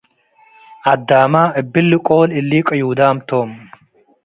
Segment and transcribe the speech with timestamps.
[0.91, 3.49] ዐዳመ እብሊ ቆል እሊ ቅዩዳም ቶም።